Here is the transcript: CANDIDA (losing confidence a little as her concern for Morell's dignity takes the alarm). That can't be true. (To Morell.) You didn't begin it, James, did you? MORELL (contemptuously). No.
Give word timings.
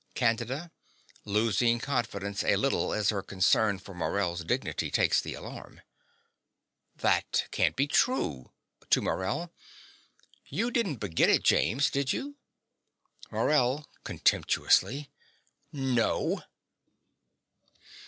CANDIDA 0.15 0.71
(losing 1.25 1.77
confidence 1.77 2.43
a 2.43 2.55
little 2.55 2.91
as 2.91 3.09
her 3.09 3.21
concern 3.21 3.77
for 3.77 3.93
Morell's 3.93 4.43
dignity 4.43 4.89
takes 4.89 5.21
the 5.21 5.35
alarm). 5.35 5.81
That 6.95 7.47
can't 7.51 7.75
be 7.75 7.85
true. 7.85 8.51
(To 8.89 8.99
Morell.) 9.03 9.53
You 10.47 10.71
didn't 10.71 10.95
begin 10.95 11.29
it, 11.29 11.43
James, 11.43 11.91
did 11.91 12.11
you? 12.13 12.35
MORELL 13.29 13.87
(contemptuously). 14.03 15.11
No. 15.71 16.45